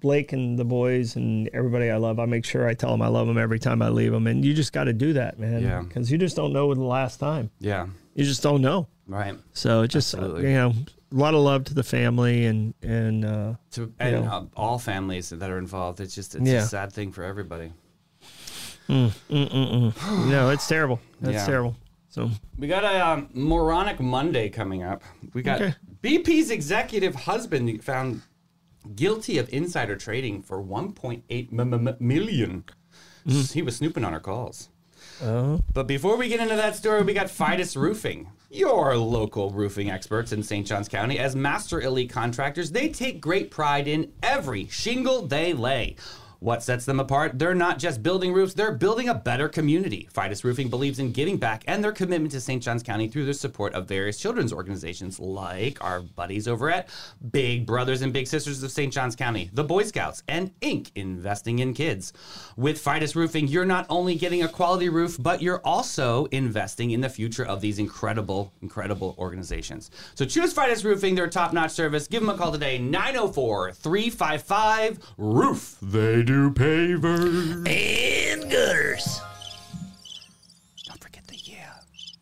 [0.00, 3.06] Blake and the boys and everybody I love, I make sure I tell them I
[3.06, 5.62] love them every time I leave them, and you just got to do that, man.
[5.62, 5.82] Yeah.
[5.82, 7.50] Because you just don't know when the last time.
[7.60, 8.88] yeah, You just don't know.
[9.06, 9.36] right.
[9.52, 10.74] So it just uh, you know,
[11.12, 14.32] a lot of love to the family and and uh, To and Yeah.
[14.36, 16.62] uh, all families that are involved, it's just it's Yeah.
[16.62, 17.72] a sad thing for everybody.
[18.88, 21.00] you know, it's terrible.
[21.20, 21.46] That's Yeah.
[21.46, 21.76] terrible.
[22.08, 25.02] So We got a um, moronic Monday coming up.
[25.32, 25.74] We got Okay.
[26.02, 28.22] BP's executive husband found
[28.96, 32.64] guilty of insider trading for 1.8 m- m- million.
[33.26, 34.70] He was snooping on our calls.
[35.22, 39.90] oh, But before we get into that story, we got Fidus Roofing, your local roofing
[39.90, 40.66] experts in St.
[40.66, 41.20] Johns County.
[41.20, 45.94] As master elite contractors, they take great pride in every shingle they lay.
[46.40, 47.38] What sets them apart?
[47.38, 50.08] They're not just building roofs, they're building a better community.
[50.14, 52.62] Fidus Roofing believes in giving back and their commitment to St.
[52.62, 56.88] Johns County through their support of various children's organizations like our buddies over at
[57.30, 58.90] Big Brothers and Big Sisters of St.
[58.90, 60.90] Johns County, the Boy Scouts, and Inc.
[60.94, 62.14] Investing in Kids.
[62.56, 67.02] With Fidus Roofing, you're not only getting a quality roof, but you're also investing in
[67.02, 69.90] the future of these incredible, incredible organizations.
[70.14, 72.06] So choose Fidus Roofing, their top notch service.
[72.06, 75.76] Give them a call today, 904 355 Roof.
[75.82, 77.66] They do pavers.
[77.68, 79.20] and gutters.
[80.86, 81.72] Don't forget the yeah.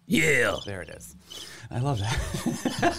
[0.07, 0.57] Yeah.
[0.64, 1.14] There it is.
[1.71, 2.16] I love that.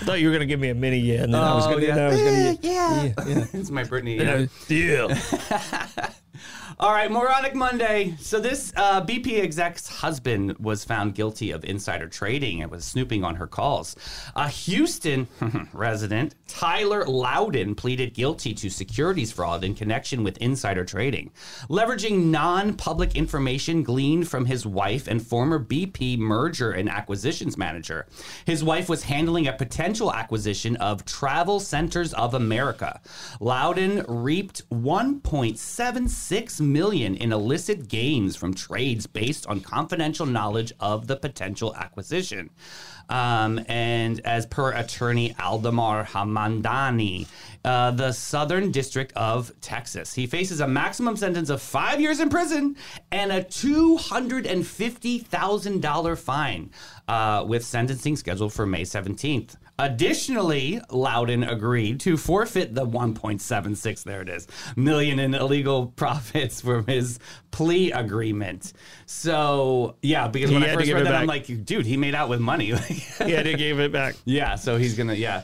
[0.00, 1.70] I thought you were gonna give me a mini yeah, and then I was Oh,
[1.72, 1.86] gonna.
[1.86, 1.94] yeah.
[1.96, 3.02] then I was gonna Yeah.
[3.02, 3.24] yeah.
[3.26, 3.44] yeah.
[3.52, 4.16] it's my Brittany.
[4.18, 4.46] Yeah.
[4.68, 6.10] yeah.
[6.80, 8.14] All right, Moronic Monday.
[8.20, 13.24] So this uh, BP exec's husband was found guilty of insider trading and was snooping
[13.24, 13.96] on her calls.
[14.36, 15.26] A Houston
[15.72, 21.32] resident, Tyler Loudon, pleaded guilty to securities fraud in connection with insider trading,
[21.68, 28.06] leveraging non-public information gleaned from his wife and former BP merger and acquisitions manager.
[28.46, 33.00] His wife was handling a potential acquisition of Travel Centers of America.
[33.40, 41.16] Loudon reaped 1.76 million in illicit gains from trades based on confidential knowledge of the
[41.16, 42.50] potential acquisition.
[43.08, 47.26] Um, and as per attorney Alamdar Hamdani,
[47.64, 52.28] uh, the Southern District of Texas, he faces a maximum sentence of five years in
[52.28, 52.76] prison
[53.10, 56.70] and a $250,000 fine,
[57.08, 59.56] uh, with sentencing scheduled for May 17th.
[59.80, 66.84] Additionally, Loudon agreed to forfeit the 1.76 there it is million in illegal profits from
[66.86, 67.20] his
[67.52, 68.72] plea agreement.
[69.06, 72.28] So yeah, because when He I first read that, I'm like, dude, he made out
[72.28, 72.72] with money.
[73.26, 74.14] Yeah, they gave it back.
[74.24, 75.42] yeah, so he's gonna yeah.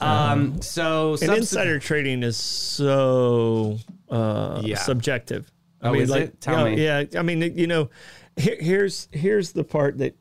[0.00, 3.78] Um, so And subse- insider trading is so
[4.10, 4.76] uh, Yeah.
[4.78, 5.50] subjective.
[5.82, 6.40] I Oh, is it?
[6.40, 6.84] Tell you know, me.
[6.84, 7.90] Yeah, I mean, you know,
[8.36, 10.14] here, here's here's the part that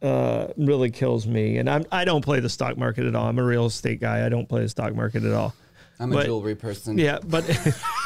[0.00, 3.28] uh, really kills me, and I'm I don't play the stock market at all.
[3.28, 4.26] I'm a real estate guy.
[4.26, 5.54] I don't play the stock market at all.
[6.00, 6.98] I'm a But- jewelry person.
[6.98, 7.44] Yeah, but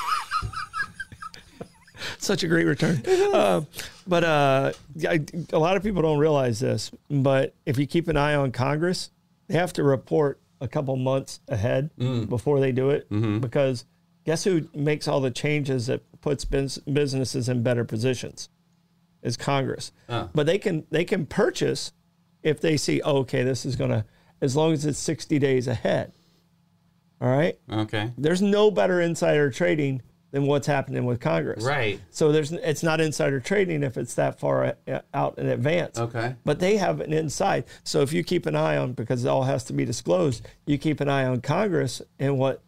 [2.18, 3.02] such a great return.
[3.06, 3.62] Uh,
[4.06, 4.72] but uh,
[5.08, 5.20] I,
[5.52, 6.90] a lot of people don't realize this.
[7.10, 9.10] But if you keep an eye on Congress,
[9.48, 11.90] they have to report a couple months ahead
[12.28, 13.06] before they do it
[13.40, 13.84] because
[14.24, 18.48] guess who makes all the changes that puts bus- businesses in better positions?
[19.22, 19.90] Is Congress.
[20.08, 21.92] But they can they can purchase
[22.42, 24.04] if they see oh, okay this is gonna
[24.40, 26.12] as long as it's sixty days ahead.
[27.20, 28.12] All right Okay.
[28.18, 30.02] there's no better insider trading
[30.36, 31.64] than what's happening with Congress.
[31.64, 31.98] Right.
[32.10, 35.98] So there's it's not insider trading if it's that far uh, out in advance.
[35.98, 36.34] Okay.
[36.44, 37.64] But they have an inside.
[37.84, 40.76] So if you keep an eye on because it all has to be disclosed, you
[40.76, 42.62] keep an eye on Congress and what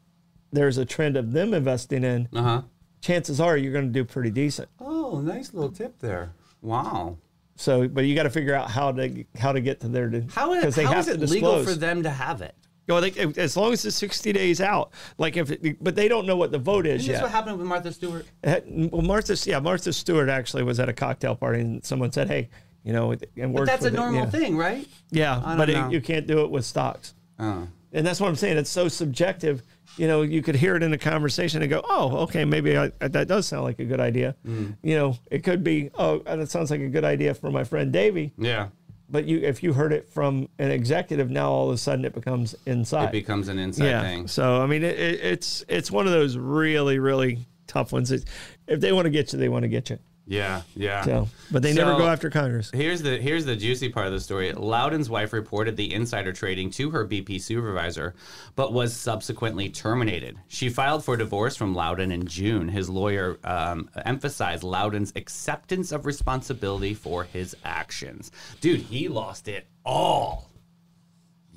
[0.51, 2.29] there's a trend of them investing in.
[2.35, 2.63] Uh huh.
[3.03, 4.71] Chances are you're going to do pretty decent.
[4.81, 6.33] Oh, nice little tip there.
[6.63, 7.19] Wow.
[7.57, 10.25] So, but you got to figure out how to how to get to their to
[10.35, 11.75] How is, because they how have is to it legal disclose.
[11.75, 12.55] for them to have it?
[12.89, 16.27] Well, they, as long as it's 60 days out, like if, it, but they don't
[16.27, 17.23] know what the vote is Isn't this yet.
[17.23, 18.27] what happened with Martha Stewart?
[18.43, 22.29] Uh, Well, Martha, yeah, Martha Stewart actually was at a cocktail party, and someone said,
[22.29, 22.49] "Hey,
[22.85, 24.31] you know," and But that's a it, normal yeah.
[24.31, 24.89] thing, right?
[25.11, 27.69] Yeah, but it, you can't do it with stocks, Oh.
[27.93, 28.57] and that's what I'm saying.
[28.57, 29.63] It's so subjective.
[29.97, 32.91] You know, you could hear it in a conversation and go, "Oh, okay, maybe I,
[33.01, 34.77] that does sound like a good idea." Mm.
[34.83, 37.93] You know, it could be, "Oh, that sounds like a good idea for my friend
[37.93, 38.69] Davey," Yeah.
[39.09, 42.15] But you, if you heard it from an executive, now all of a sudden it
[42.15, 43.07] becomes inside.
[43.07, 44.03] It becomes an inside yeah.
[44.03, 44.29] thing.
[44.29, 48.11] So I mean, it, it, it's it's one of those really really tough ones.
[48.13, 48.25] It,
[48.67, 49.99] if they want to get you, they want to get you.
[50.29, 50.63] Yeah.
[50.77, 51.03] Yeah.
[51.03, 52.71] So, but they never go after Congress.
[52.73, 54.53] Here's the here's the juicy part of the story.
[54.53, 58.15] Loudon's wife reported the insider trading to her BP supervisor,
[58.55, 60.39] but was subsequently terminated.
[60.49, 62.69] She filed for divorce from Loudon in June.
[62.69, 68.31] His lawyer um, emphasized Loudon's acceptance of responsibility for his actions.
[68.61, 70.51] Dude, he lost it all.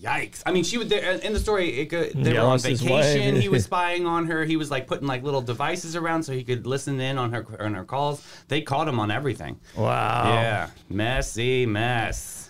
[0.02, 0.42] Yikes!
[0.46, 1.82] I mean, she would there in the story.
[1.82, 3.36] It, they Yeah, were on vacation.
[3.36, 4.44] He was spying on her.
[4.46, 7.46] He was like putting like little devices around so he could listen in on her
[7.60, 8.26] on her calls.
[8.48, 9.60] They caught him on everything.
[9.76, 10.24] Wow.
[10.34, 12.50] Yeah, messy mess.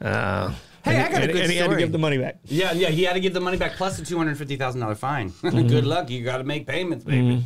[0.00, 2.38] Uh, Hey, and, I got a good and he had to give the money back.
[2.44, 4.80] Yeah, yeah, he had to give the money back plus the two hundred fifty thousand
[4.80, 5.30] dollar fine.
[5.42, 5.66] Mm-hmm.
[5.66, 7.44] Good luck, you got to make payments, baby.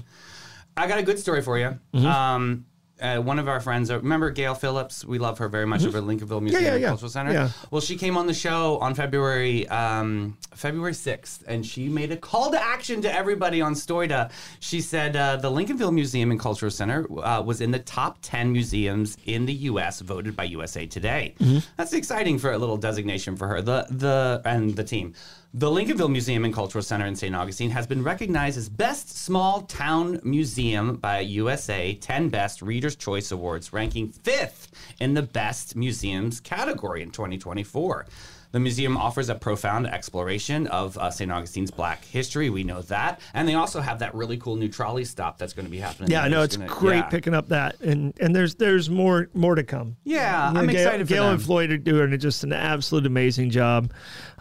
[0.77, 1.79] I got a good story for you.
[1.95, 2.07] Mm-hmm.
[2.07, 2.67] Um,
[3.03, 5.05] uh, one of our friends, uh, remember Gail Phillips?
[5.05, 6.65] We love her very much over at Lincolnville Museum Mm-hmm.
[6.65, 6.89] yeah, and yeah.
[6.89, 7.33] Cultural Center.
[7.33, 7.49] Yeah.
[7.71, 12.17] Well, she came on the show on February um, February sixth, and she made a
[12.17, 14.31] call to action to everybody on Stoida.
[14.61, 18.53] She said uh, the Lincolnville Museum and Cultural Center uh, was in the top ten
[18.53, 20.01] museums in the U.S.
[20.01, 21.35] voted by USA Today.
[21.41, 21.59] Mm-hmm.
[21.77, 23.61] That's exciting for a little designation for her.
[23.63, 25.15] The the and the team.
[25.55, 27.35] The Lincolnville Museum and Cultural Center in St.
[27.37, 33.31] Augustine has been recognized as Best Small Town Museum by USA 10 Best Reader's Choice
[33.33, 38.07] Awards, ranking fifth in the Best Museums category in 2024.
[38.53, 41.31] The museum offers a profound exploration of uh, St.
[41.31, 42.49] Augustine's Black history.
[42.49, 45.65] We know that, and they also have that really cool new trolley stop that's going
[45.67, 46.11] to be happening.
[46.11, 47.03] Yeah, I know There's it's gonna- great yeah.
[47.09, 49.97] picking up that, and and there's there's more more to come.
[50.05, 53.91] Yeah, I'm Gail, excited for Gail and Floyd are doing just an absolute amazing job.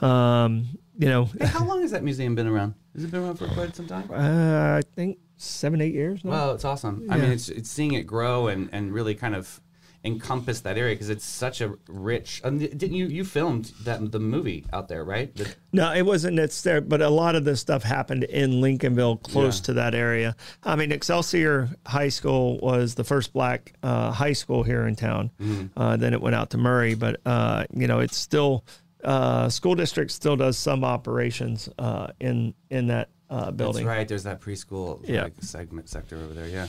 [0.02, 0.68] Um,
[1.02, 2.76] you know, Hey, how long has that museum been around?
[2.96, 4.10] Has it been around for quite some time?
[4.12, 6.32] uh, I think seven eight years now.
[6.32, 7.08] Well, it's awesome.
[7.10, 9.60] I mean, it's it's seeing it grow and and really kind of
[10.04, 12.42] encompass that area because it's such a rich.
[12.44, 15.34] Um, didn't you you filmed that the movie out there, right?
[15.36, 16.40] The- No, it wasn't.
[16.40, 19.66] It's there, but a lot of this stuff happened in Lincolnville, close Yeah.
[19.66, 20.36] to that area.
[20.64, 25.30] I mean, Excelsior High School was the first black uh, high school here in town.
[25.40, 25.80] Mm-hmm.
[25.80, 28.66] Uh, then it went out to Murray, but uh, you know, it's still
[29.04, 33.86] uh, school district still does some operations uh, in in that uh, That's building.
[33.86, 34.08] right.
[34.08, 35.24] There's that preschool Yeah.
[35.24, 36.48] like, segment sector over there.
[36.48, 36.68] Yeah.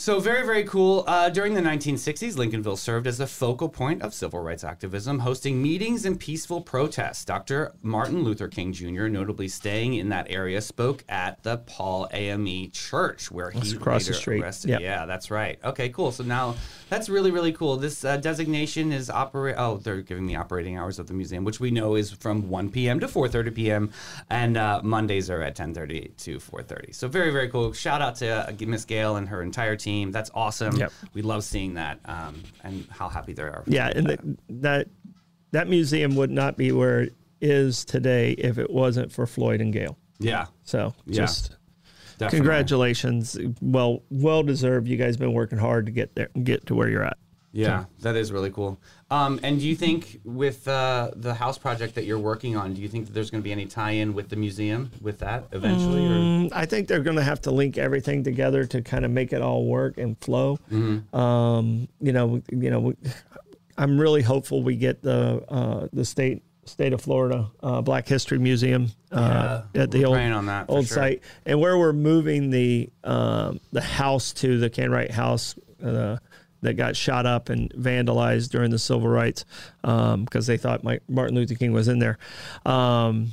[0.00, 1.04] So very, very cool.
[1.06, 5.60] Uh, during the 1960s, Lincolnville served as a focal point of civil rights activism, hosting
[5.60, 7.22] meetings and peaceful protests.
[7.26, 7.74] Dr.
[7.82, 13.30] Martin Luther King Jr., notably staying in that area, spoke at the Paul AME Church,
[13.30, 14.42] where he across the later street.
[14.42, 14.70] arrested.
[14.70, 14.80] Yep.
[14.80, 15.58] Yeah, that's right.
[15.62, 16.12] Okay, cool.
[16.12, 16.56] So now
[16.88, 17.76] that's really, really cool.
[17.76, 19.56] This uh, designation is operate.
[19.58, 22.70] Oh, they're giving me operating hours of the museum, which we know is from 1
[22.70, 23.00] p.m.
[23.00, 23.90] to 4:30 p.m.
[24.30, 26.94] and uh, Mondays are at 10:30 to 4:30.
[26.94, 27.74] So very, very cool.
[27.74, 29.89] Shout out to uh, Miss Gail and her entire team.
[30.10, 30.76] That's awesome.
[30.76, 30.92] Yep.
[31.14, 33.62] We love seeing that um, and how happy they are.
[33.66, 34.88] Yeah, and that, that
[35.52, 39.72] that museum would not be where it is today if it wasn't for Floyd and
[39.72, 39.96] Gail.
[40.18, 41.22] yeah, So Yeah.
[41.22, 41.56] just
[42.18, 42.38] definitely.
[42.38, 43.36] congratulations.
[43.60, 44.86] Well, well deserved.
[44.88, 47.16] You guys been working hard to get there, get to where you're at.
[47.52, 48.78] Yeah, that is really cool.
[49.10, 52.80] Um, and do you think with uh, the house project that you're working on, do
[52.80, 56.06] you think that there's going to be any tie-in with the museum with that eventually?
[56.06, 56.10] Or?
[56.10, 59.32] Mm, I think they're going to have to link everything together to kind of make
[59.32, 60.58] it all work and flow.
[60.70, 61.16] Mm-hmm.
[61.16, 62.94] Um, you know, you know,
[63.76, 68.38] I'm really hopeful we get the uh, the state state of Florida uh, Black History
[68.38, 70.94] Museum uh, Yeah, at the old on that old sure.
[70.94, 75.56] site, and where we're moving the um, the house to the Ken Wright House.
[75.84, 76.18] Uh,
[76.62, 79.44] that got shot up and vandalized during the civil rights
[79.82, 82.18] because they thought Mike, Martin Luther King was in there.
[82.64, 83.32] Um,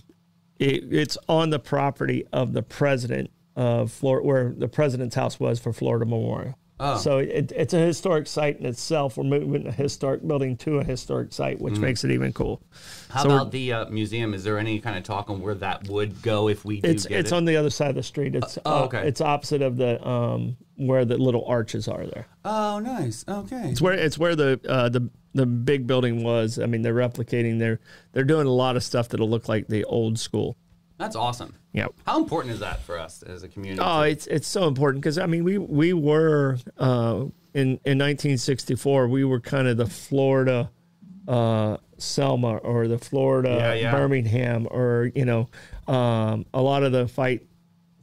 [0.59, 5.59] it, it's on the property of the president of Florida, where the president's house was
[5.59, 6.57] for Florida Memorial.
[6.79, 6.97] Oh.
[6.97, 9.17] So it, it's a historic site in itself.
[9.17, 12.61] We're moving a historic building to a historic site, which makes it even cool.
[13.09, 14.33] How So about the uh, museum?
[14.35, 17.05] Is there any kind of talk on where that would go if we do It's
[17.05, 17.35] it's it?
[17.35, 18.35] on the other side of the street.
[18.35, 19.07] It's oh, uh, okay.
[19.07, 22.27] it's opposite of the um, where the little arches are there.
[22.45, 23.25] oh, nice.
[23.27, 23.69] Okay.
[23.71, 26.59] It's where it's where the uh, the the big building was.
[26.59, 27.57] I mean, they're replicating.
[27.57, 27.79] They're
[28.13, 30.57] they're doing a lot of stuff that'll look like the old school.
[30.97, 31.53] That's awesome.
[31.73, 31.87] Yeah.
[32.05, 33.81] How important is that for us as a community?
[33.83, 39.07] Oh, it's it's so important because I mean we we were uh, in in 1964
[39.07, 40.71] we were kind of the Florida
[41.27, 43.91] uh, Selma or the Florida Yeah, yeah.
[43.91, 45.49] Birmingham or you know
[45.87, 47.45] um, a lot of the fight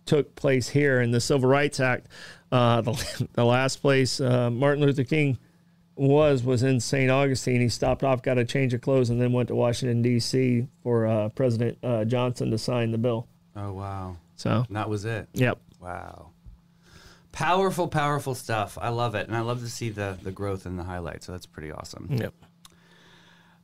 [0.07, 2.09] took place here in the Civil Rights Act.
[2.53, 5.39] Uh, the, the last place uh, Martin Luther King
[5.97, 7.11] was was in St.
[7.11, 7.61] Augustine.
[7.61, 10.67] He stopped off, got a change of clothes, and then went to Washington D.C.
[10.83, 13.29] for uh, President uh, Johnson to sign the bill.
[13.57, 14.17] oh, wow.
[14.37, 15.29] So, And that was it.
[15.33, 15.59] yep.
[15.81, 16.31] Wow.
[17.31, 18.77] Powerful, powerful stuff.
[18.81, 19.27] I love it.
[19.29, 21.27] And I love to see the, the growth and the highlights.
[21.27, 22.09] So that's pretty awesome.
[22.11, 22.35] Yep.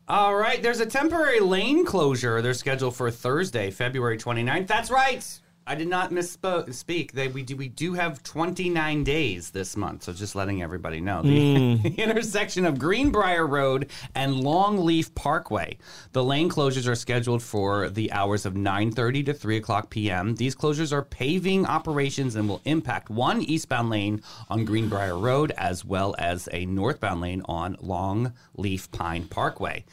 [0.08, 0.60] All right.
[0.62, 2.42] There's a temporary lane closure.
[2.42, 4.66] They're scheduled for Thursday, February 29th.
[4.66, 5.24] That's right.
[5.70, 7.12] I did not misspeak.
[7.12, 10.02] They, we, do, we do have 29 days this month.
[10.02, 11.22] So just letting everybody know.
[11.22, 11.86] The hmm.
[11.96, 15.78] intersection of Greenbrier Road and Longleaf Parkway.
[16.10, 20.34] The lane closures are scheduled for the hours of 9.30 to 3 o'clock p.m.
[20.34, 25.84] These closures are paving operations and will impact one eastbound lane on Greenbrier Road as
[25.84, 29.84] well as a northbound lane on Longleaf Pine Parkway.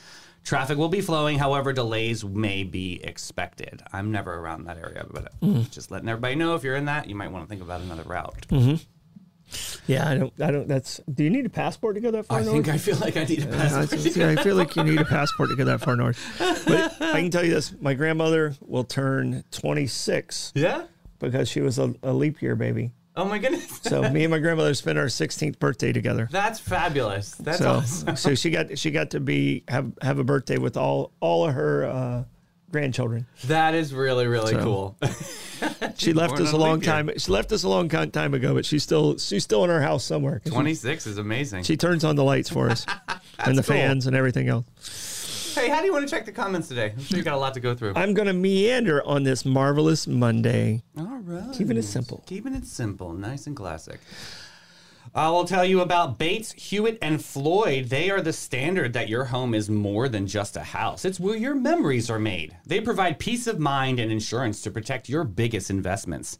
[0.48, 3.84] Traffic will be flowing, however, delays may be expected.
[3.92, 5.64] I'm never around that area, but mm-hmm.
[5.64, 8.04] just letting everybody know if you're in that, you might want to think about another
[8.04, 8.48] route.
[8.48, 9.92] Mm-hmm.
[9.92, 10.34] Yeah, I don't.
[10.42, 10.66] I don't.
[10.70, 11.02] That's.
[11.14, 12.54] Do you need a passport to go that far I north?
[12.54, 14.16] think I feel like I need a passport.
[14.16, 16.18] yeah, I feel like you need a passport to go that far north.
[16.40, 20.86] But I can tell you this: my grandmother will turn 26 yeah?
[21.20, 22.92] because she was a, a leap year baby.
[23.18, 23.80] Oh my goodness.
[23.82, 26.30] So me and my grandmother spent our 16th birthday together.
[26.32, 27.32] That's fabulous.
[27.32, 28.16] That's so awesome.
[28.16, 31.56] so she got she got to be have have a birthday with all all of
[31.56, 32.24] her uh,
[32.72, 33.26] grandchildren.
[33.46, 34.98] That is really, really So- cool.
[35.96, 37.10] She left us a long time.
[37.18, 40.04] She left us a long time ago, but she's still she's still in our house
[40.04, 40.34] somewhere.
[40.40, 41.64] 'cause she- 26 is amazing.
[41.64, 42.86] She turns on the lights for us
[43.40, 43.76] and the cool.
[43.76, 44.66] fans and everything else.
[45.58, 46.94] Hey, how do you want to check the comments today?
[46.96, 47.94] I'm sure you got a lot to go through.
[47.96, 50.84] I'm going to meander on this marvelous Monday.
[50.98, 51.54] All right.
[51.54, 52.24] Keeping it simple.
[52.26, 54.00] Keeping it simple, nice and classic.
[55.16, 57.86] I will tell you about Bates, Hewitt, and Floyd.
[57.86, 61.06] They are the standard that your home is more than just a house.
[61.06, 62.56] It's where your memories are made.
[62.66, 66.38] They provide peace of mind and insurance to protect your biggest investments.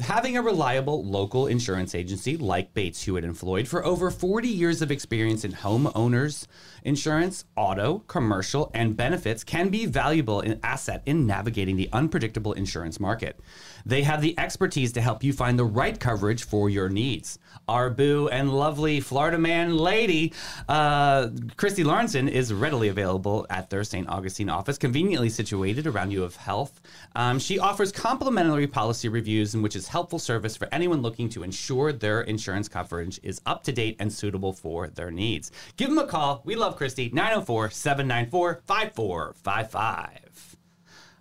[0.00, 4.82] Having a reliable local insurance agency like Bates, Hewitt, and Floyd for over 40 years
[4.82, 6.48] of experience in homeowners
[6.82, 12.98] insurance, auto, commercial, and benefits can be valuable in asset in navigating the unpredictable insurance
[12.98, 13.38] market.
[13.86, 17.38] They have the expertise to help you find the right coverage for your needs.
[17.68, 20.32] Our boo and lovely Florida man lady,
[20.68, 24.08] uh, Christy Lawrenson, is readily available at their St.
[24.08, 26.80] Augustine office, conveniently situated around UF Health.
[27.14, 31.92] Um, she offers complimentary policy reviews, which is helpful service for anyone looking to ensure
[31.92, 35.52] their insurance coverage is up to date and suitable for their needs.
[35.76, 36.42] Give them a call.
[36.44, 40.56] We love Christy, 904 794 5455.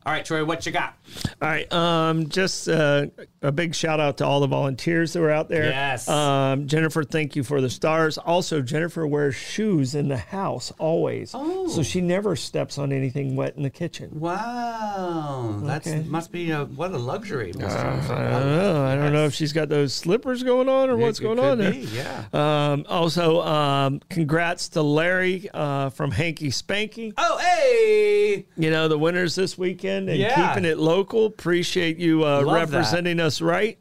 [0.05, 0.95] All right, Troy, what you got?
[1.41, 1.71] All right.
[1.71, 3.05] Um, just uh,
[3.41, 5.63] a big shout out to all the volunteers that were out there.
[5.65, 6.09] Yes.
[6.09, 8.17] Um, Jennifer, thank you for the stars.
[8.17, 11.31] Also, Jennifer wears shoes in the house always.
[11.33, 11.69] Oh.
[11.69, 14.19] So she never steps on anything wet in the kitchen.
[14.19, 16.03] Wow, that's Okay.
[16.03, 17.53] must be a what a luxury.
[17.53, 18.09] Mr.
[18.09, 18.85] I don't know.
[18.85, 21.45] I don't know if she's got those slippers going on or what's It going could
[21.45, 21.71] on there.
[21.71, 22.25] be, Yeah.
[22.33, 27.13] Um, also, um, congrats to Larry uh, from Hanky Spanky.
[27.17, 28.45] Oh, hey!
[28.57, 30.49] You know, the winners this weekend and Yeah.
[30.53, 31.25] keeping it local.
[31.25, 32.77] Appreciate you uh, Love that.
[32.77, 33.77] representing us right.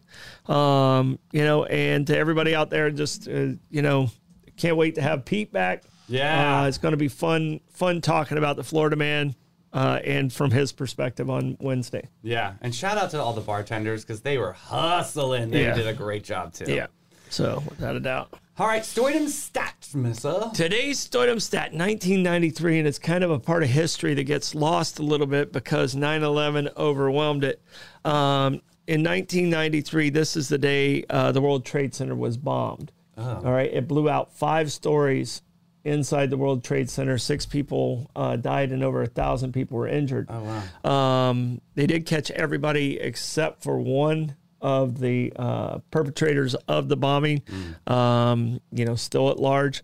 [0.47, 4.11] Um, you know, and to everybody out there, just, uh, you know,
[4.57, 5.85] can't wait to have Pete back.
[6.09, 6.63] Yeah.
[6.63, 9.35] Uh, it's going to be fun, fun talking about the Florida man
[9.73, 12.09] uh, and from his perspective on Wednesday.
[12.23, 15.51] Yeah, and shout out to all the bartenders because they were hustling.
[15.51, 15.75] They Yeah.
[15.75, 16.73] did a great job too.
[16.73, 16.89] Yeah.
[17.31, 18.35] So, without a doubt.
[18.59, 20.51] All right, Stoidem stats, Missa.
[20.53, 24.99] Today's Stoidem stat, 1993, and it's kind of a part of history that gets lost
[24.99, 27.63] a little bit because 9 11 overwhelmed it.
[28.05, 32.93] Um, in 1993, this is the day uh, the World Trade Center was bombed.
[33.17, 35.41] All right, it blew out five stories
[35.85, 37.17] inside the World Trade Center.
[37.17, 40.29] Six people uh, died, and over a thousand people were injured.
[40.29, 41.29] Oh, wow.
[41.31, 47.43] Um, they did catch everybody except for one of the uh, perpetrators of the bombing.
[47.87, 49.83] Um, you know, still at large.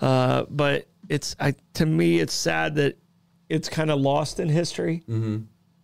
[0.00, 2.96] Uh, but it's I to me, it's sad that
[3.48, 5.02] it's kind of lost in history.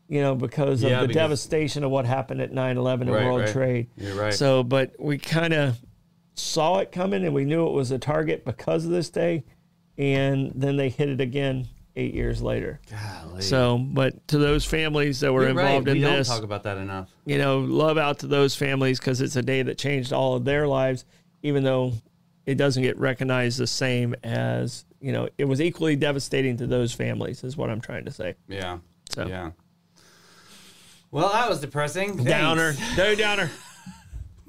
[0.09, 3.25] You know, because of Yeah, the because- devastation of what happened at 9-11 and Right,
[3.25, 3.49] World right.
[3.49, 3.87] Trade.
[4.15, 4.33] Right.
[4.33, 5.81] So, but we kind of
[6.35, 9.43] saw it coming and we knew it was a target because of this day.
[9.99, 11.67] And then they hit it again
[11.97, 12.79] eight years later.
[12.91, 13.43] Golly.
[13.43, 15.65] So, but to those families that were You're right.
[15.67, 17.09] involved We in don't this, talk about that enough.
[17.25, 20.45] you know, love out to those families because it's a day that changed all of
[20.45, 21.05] their lives,
[21.43, 21.93] even though
[22.45, 26.93] it doesn't get recognized the same as, you know, it was equally devastating to those
[26.93, 28.35] families, is what I'm trying to say.
[28.49, 28.79] Yeah.
[29.11, 29.27] So.
[29.27, 29.51] Yeah.
[31.11, 32.15] Well, that was depressing.
[32.17, 32.31] Thanks.
[32.31, 33.51] Downer, no downer.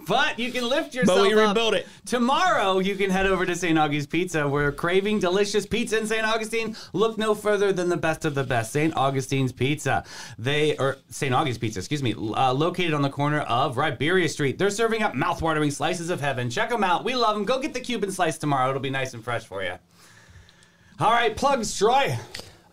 [0.08, 1.58] But you can lift yourself But we up.
[1.74, 1.88] it.
[2.06, 3.78] Tomorrow, you can head over to St.
[3.78, 4.48] Augustine's Pizza.
[4.48, 6.26] We're craving delicious pizza in St.
[6.26, 6.76] Augustine.
[6.94, 8.72] Look no further than the best of the best.
[8.72, 8.96] St.
[8.96, 10.04] Augustine's Pizza.
[10.38, 11.34] They or St.
[11.34, 14.58] Augustine's Pizza, excuse me, uh, located on the corner of Riberia Street.
[14.58, 16.50] They're serving up mouthwatering slices of heaven.
[16.50, 17.04] Check them out.
[17.04, 17.46] We love them.
[17.46, 18.70] Go get the Cuban slice tomorrow.
[18.70, 19.74] It'll be nice and fresh for you.
[21.00, 22.18] All right, plugs, Troy.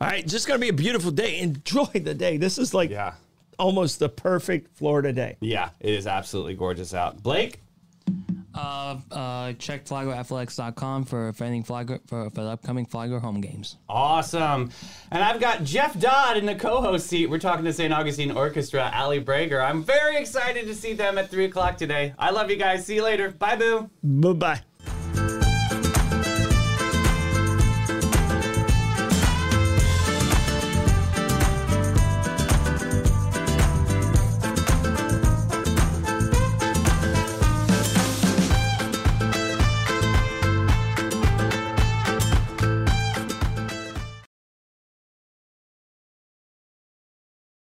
[0.01, 1.39] All right, just going to be a beautiful day.
[1.41, 2.37] Enjoy the day.
[2.37, 3.15] This is like Yeah.
[3.59, 5.37] Almost the perfect Florida day.
[5.41, 7.23] Yeah, it is absolutely gorgeous out.
[7.23, 7.61] Blake.
[8.55, 13.79] Uh, uh, check flaglerathletics.com for for anything Flagler for, for the upcoming Flagler home games.
[13.89, 14.71] Awesome.
[15.11, 17.29] And I've got Jeff Dodd in the co host seat.
[17.29, 17.93] We're talking to St.
[17.93, 19.65] Augustine Orchestra, Ali Brager.
[19.65, 22.15] I'm very excited to see them at 3 o'clock today.
[22.17, 22.87] I love you guys.
[22.87, 23.31] See you later.
[23.31, 23.91] Bye, Boo.
[24.03, 24.61] Bye
[25.15, 25.41] bye.